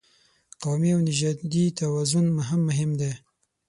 قومي 0.61 0.89
او 0.95 0.99
نژادي 1.07 1.65
توازن 1.79 2.25
هم 2.47 2.61
مهم 2.69 2.91
دی. 2.99 3.11